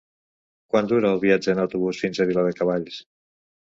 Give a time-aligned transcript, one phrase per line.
[0.73, 2.99] Quant dura el viatge en autobús fins a Viladecavalls?